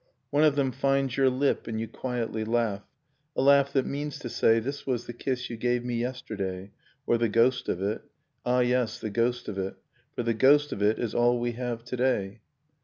[0.31, 2.81] One of them finds your lip, and you quietly laugh,
[3.35, 6.71] A laugh that means to say 'This was the kiss you gave me yesterday,
[7.05, 8.01] Or the ghost of it—
[8.43, 9.75] ah yes, the ghost of it...
[10.15, 12.41] For the ghost of it is all we have to day